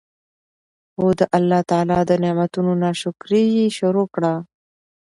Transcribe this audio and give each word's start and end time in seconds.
خو 0.93 1.05
د 1.19 1.21
الله 1.37 1.61
تعالی 1.69 1.99
د 2.09 2.11
نعمتونو 2.23 2.71
نا 2.83 2.91
شکري 3.01 3.43
ئي 3.55 3.65
شروع 3.77 4.07
کړه 4.15 4.33